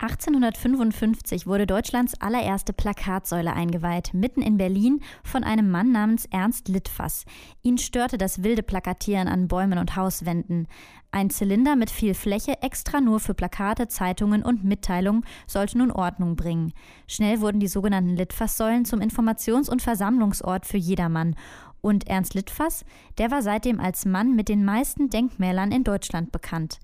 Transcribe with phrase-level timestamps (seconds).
[0.00, 7.24] 1855 wurde Deutschlands allererste Plakatsäule eingeweiht, mitten in Berlin von einem Mann namens Ernst Littfass.
[7.62, 10.68] Ihn störte das wilde Plakatieren an Bäumen und Hauswänden.
[11.10, 16.36] Ein Zylinder mit viel Fläche, extra nur für Plakate, Zeitungen und Mitteilungen, sollte nun Ordnung
[16.36, 16.72] bringen.
[17.06, 21.34] Schnell wurden die sogenannten Littfasssäulen zum Informations- und Versammlungsort für jedermann.
[21.80, 22.84] Und Ernst Littfass,
[23.18, 26.78] der war seitdem als Mann mit den meisten Denkmälern in Deutschland bekannt.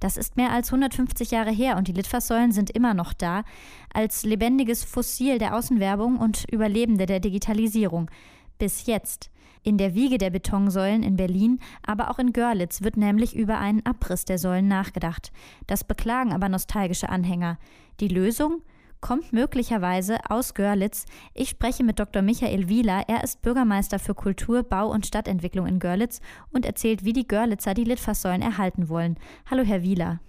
[0.00, 3.44] Das ist mehr als 150 Jahre her und die Litfaßsäulen sind immer noch da,
[3.92, 8.10] als lebendiges Fossil der Außenwerbung und Überlebende der Digitalisierung.
[8.58, 9.30] Bis jetzt.
[9.62, 13.84] In der Wiege der Betonsäulen in Berlin, aber auch in Görlitz wird nämlich über einen
[13.84, 15.32] Abriss der Säulen nachgedacht.
[15.66, 17.58] Das beklagen aber nostalgische Anhänger.
[17.98, 18.62] Die Lösung?
[19.00, 21.06] Kommt möglicherweise aus Görlitz.
[21.34, 22.22] Ich spreche mit Dr.
[22.22, 23.04] Michael Wieler.
[23.08, 26.20] Er ist Bürgermeister für Kultur, Bau und Stadtentwicklung in Görlitz
[26.52, 29.16] und erzählt, wie die Görlitzer die Litfaßsäulen erhalten wollen.
[29.50, 30.20] Hallo, Herr Wieler.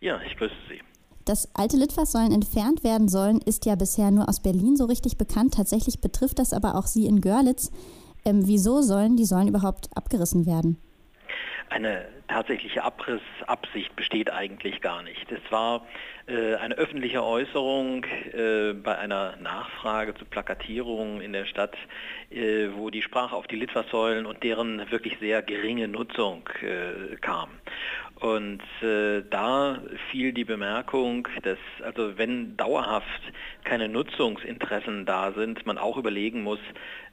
[0.00, 0.80] Ja, ich grüße Sie.
[1.24, 5.54] Dass alte Litfaßsäulen entfernt werden sollen, ist ja bisher nur aus Berlin so richtig bekannt.
[5.54, 7.70] Tatsächlich betrifft das aber auch Sie in Görlitz.
[8.26, 10.78] Ähm, wieso sollen die Säulen überhaupt abgerissen werden?
[11.70, 15.30] Eine tatsächliche Abrissabsicht besteht eigentlich gar nicht.
[15.30, 15.86] Es war
[16.26, 21.76] äh, eine öffentliche Äußerung äh, bei einer Nachfrage zu Plakatierungen in der Stadt,
[22.30, 27.50] äh, wo die Sprache auf die Litfaßsäulen und deren wirklich sehr geringe Nutzung äh, kam.
[28.20, 33.20] Und äh, da fiel die Bemerkung, dass also wenn dauerhaft
[33.64, 36.60] keine Nutzungsinteressen da sind, man auch überlegen muss,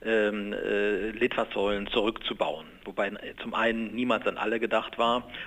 [0.06, 2.68] ähm, äh, Litfaßsäulen zurückzubauen.
[2.86, 5.01] Wobei zum einen niemals an alle gedacht war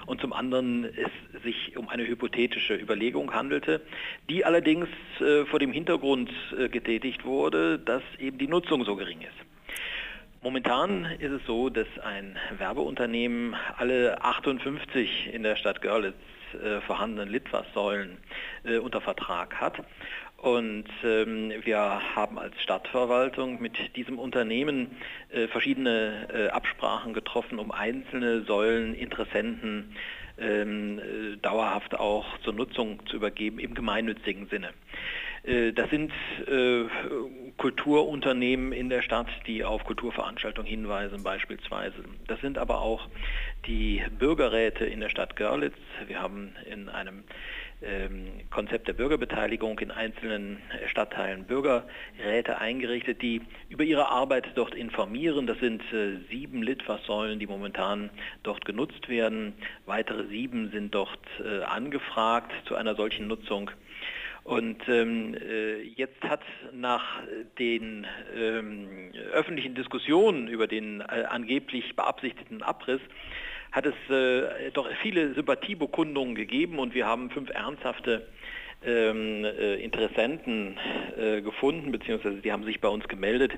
[0.06, 3.80] und zum anderen es sich um eine hypothetische Überlegung handelte,
[4.28, 4.88] die allerdings
[5.20, 9.30] äh, vor dem Hintergrund äh, getätigt wurde, dass eben die Nutzung so gering ist.
[10.42, 16.16] Momentan ist es so, dass ein Werbeunternehmen alle 58 in der Stadt Görlitz
[16.52, 18.18] äh, vorhandenen Litfaßsäulen
[18.82, 19.76] unter Vertrag hat.
[20.44, 21.78] Und ähm, wir
[22.14, 24.90] haben als Stadtverwaltung mit diesem Unternehmen
[25.30, 29.96] äh, verschiedene äh, Absprachen getroffen, um einzelne Säulen Interessenten
[30.36, 34.74] ähm, äh, dauerhaft auch zur Nutzung zu übergeben im gemeinnützigen Sinne.
[35.44, 36.12] Äh, das sind
[36.46, 36.84] äh,
[37.56, 42.04] Kulturunternehmen in der Stadt, die auf Kulturveranstaltungen hinweisen beispielsweise.
[42.26, 43.08] Das sind aber auch
[43.66, 45.78] die Bürgerräte in der Stadt Görlitz.
[46.06, 47.24] Wir haben in einem
[48.50, 55.46] Konzept der Bürgerbeteiligung in einzelnen Stadtteilen Bürgerräte eingerichtet, die über ihre Arbeit dort informieren.
[55.46, 58.10] Das sind äh, sieben Litfaßsäulen, die momentan
[58.42, 59.54] dort genutzt werden.
[59.86, 61.18] Weitere sieben sind dort
[61.66, 63.70] angefragt zu einer solchen Nutzung.
[64.44, 66.42] Und ähm, äh, jetzt hat
[66.72, 67.22] nach
[67.58, 68.06] den
[68.36, 73.00] ähm, öffentlichen Diskussionen über den äh, angeblich beabsichtigten Abriss
[73.74, 78.24] hat es äh, doch viele Sympathiebekundungen gegeben und wir haben fünf ernsthafte
[78.86, 80.78] ähm, äh, Interessenten
[81.18, 83.52] äh, gefunden, beziehungsweise die haben sich bei uns gemeldet,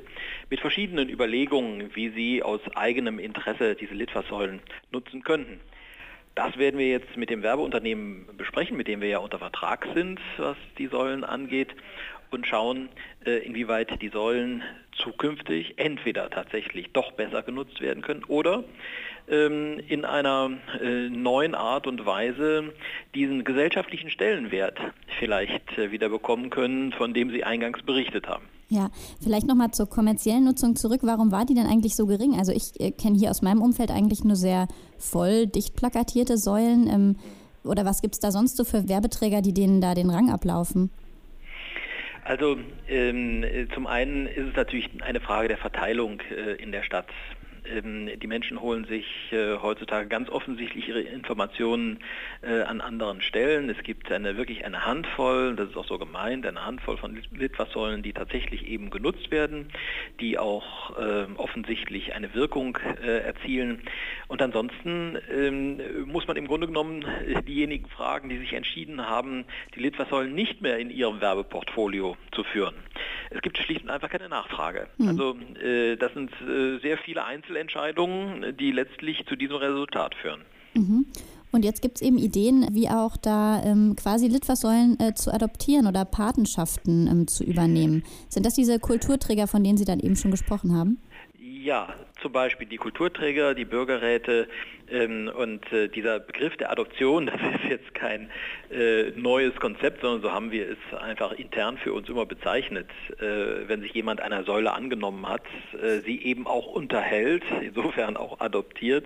[0.49, 4.61] mit verschiedenen Überlegungen, wie sie aus eigenem Interesse diese Litfaßsäulen
[4.91, 5.61] nutzen könnten.
[6.35, 10.19] Das werden wir jetzt mit dem Werbeunternehmen besprechen, mit dem wir ja unter Vertrag sind,
[10.39, 11.75] was die Säulen angeht,
[12.31, 12.89] und schauen,
[13.27, 14.63] äh, inwieweit die Säulen
[15.07, 18.65] zukünftig entweder tatsächlich doch besser genutzt werden können oder
[19.29, 20.51] ähm, in einer
[20.83, 22.73] äh, neuen Art und Weise
[23.15, 24.79] diesen gesellschaftlichen Stellenwert
[25.19, 28.45] vielleicht äh, wieder bekommen können, von dem Sie eingangs berichtet haben.
[28.69, 28.91] Ja,
[29.23, 31.01] vielleicht nochmal zur kommerziellen Nutzung zurück.
[31.03, 32.35] Warum war die denn eigentlich so gering?
[32.37, 34.67] Also ich äh, kenne hier aus meinem Umfeld eigentlich nur sehr
[34.99, 36.89] voll, dicht plakatierte Säulen.
[36.89, 37.17] Ähm,
[37.63, 40.91] oder was gibt es da sonst so für Werbeträger, die denen da den Rang ablaufen?
[42.27, 47.07] Also ähm, zum einen ist es natürlich eine Frage der Verteilung äh, in der Stadt.
[47.75, 51.99] Ähm, die Menschen holen sich äh, heutzutage ganz offensichtlich ihre Informationen
[52.43, 53.71] äh, an anderen Stellen.
[53.71, 58.03] Es gibt eine wirklich eine Handvoll, das ist auch so gemeint, eine Handvoll von Litfaßsäulen,
[58.03, 59.69] die tatsächlich eben genutzt werden,
[60.21, 63.83] die auch äh, offensichtlich eine Wirkung äh, erzielen.
[64.29, 67.05] Und ansonsten ähm, muss man im Grunde genommen
[67.47, 72.75] diejenigen fragen, die sich entschieden haben, die Litfaßsäulen nicht mehr in ihrem Werbeportfolio zu führen.
[73.31, 74.87] Es gibt schlicht und einfach keine Nachfrage.
[74.99, 75.09] Mhm.
[75.09, 76.31] Also äh, das sind
[76.83, 80.43] sehr viele Einzel Einzelentscheidungen, die letztlich zu diesem Resultat führen.
[80.75, 81.07] Mhm.
[81.53, 85.87] Und jetzt gibt es eben Ideen, wie auch da ähm, quasi Litfaßsäulen äh, zu adoptieren
[85.87, 88.03] oder Patenschaften ähm, zu übernehmen.
[88.29, 90.99] Sind das diese Kulturträger, von denen Sie dann eben schon gesprochen haben?
[91.67, 91.89] Ja,
[92.23, 94.47] zum Beispiel die Kulturträger, die Bürgerräte
[94.89, 98.31] ähm, und äh, dieser Begriff der Adoption, das ist jetzt kein
[98.71, 102.89] äh, neues Konzept, sondern so haben wir es einfach intern für uns immer bezeichnet.
[103.19, 105.43] Äh, wenn sich jemand einer Säule angenommen hat,
[105.83, 109.05] äh, sie eben auch unterhält, insofern auch adoptiert,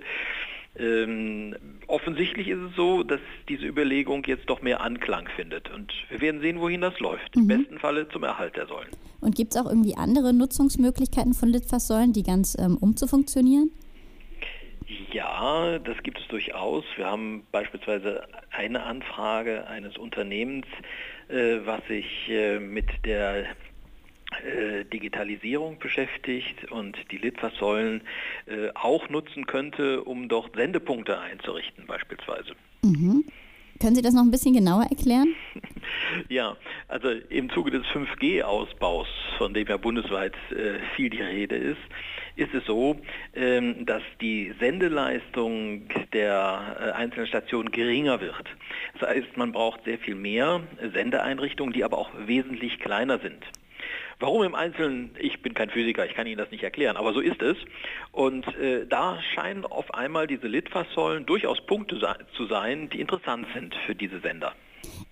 [0.80, 1.54] Ähm,
[1.88, 5.70] offensichtlich ist es so, dass diese Überlegung jetzt doch mehr Anklang findet.
[5.70, 7.36] Und wir werden sehen, wohin das läuft.
[7.36, 7.42] Mhm.
[7.42, 8.90] Im besten Falle zum Erhalt der Säulen.
[9.20, 13.70] Und gibt es auch irgendwie andere Nutzungsmöglichkeiten von Litfaßsäulen, die ganz ähm, umzufunktionieren?
[15.12, 16.84] Ja, das gibt es durchaus.
[16.96, 20.66] Wir haben beispielsweise eine Anfrage eines Unternehmens,
[21.28, 23.44] äh, was sich äh, mit der
[24.90, 28.02] Digitalisierung beschäftigt und die Litfaßsäulen
[28.46, 32.52] äh, auch nutzen könnte, um dort Sendepunkte einzurichten beispielsweise.
[32.82, 33.24] Mhm.
[33.80, 35.34] Können Sie das noch ein bisschen genauer erklären?
[36.28, 36.56] Ja,
[36.88, 39.08] also im Zuge des 5G-Ausbaus,
[39.38, 41.80] von dem ja bundesweit äh, viel die Rede ist,
[42.36, 42.96] ist es so,
[43.34, 48.44] ähm, dass die Sendeleistung der äh, einzelnen Stationen geringer wird.
[48.98, 50.62] Das heißt, man braucht sehr viel mehr
[50.94, 53.44] Sendeeinrichtungen, die aber auch wesentlich kleiner sind.
[54.20, 57.20] Warum im Einzelnen, ich bin kein Physiker, ich kann Ihnen das nicht erklären, aber so
[57.20, 57.56] ist es.
[58.12, 61.98] Und äh, da scheinen auf einmal diese Litfaßsäulen durchaus Punkte
[62.36, 64.52] zu sein, die interessant sind für diese Sender.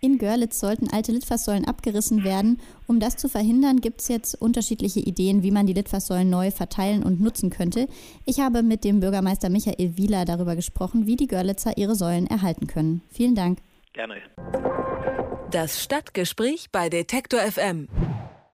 [0.01, 2.61] In Görlitz sollten alte Litfaßsäulen abgerissen werden.
[2.87, 7.03] Um das zu verhindern, gibt es jetzt unterschiedliche Ideen, wie man die Litfaßsäulen neu verteilen
[7.03, 7.89] und nutzen könnte.
[8.27, 12.67] Ich habe mit dem Bürgermeister Michael Wieler darüber gesprochen, wie die Görlitzer ihre Säulen erhalten
[12.67, 13.01] können.
[13.11, 13.61] Vielen Dank.
[13.95, 14.17] Gerne.
[15.51, 17.89] Das Stadtgespräch bei Detektor FM.